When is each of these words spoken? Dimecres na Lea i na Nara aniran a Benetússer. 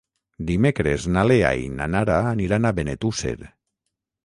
Dimecres 0.51 1.05
na 1.17 1.25
Lea 1.31 1.51
i 1.65 1.69
na 1.75 1.89
Nara 1.97 2.17
aniran 2.33 2.65
a 2.65 2.75
Benetússer. 2.81 3.37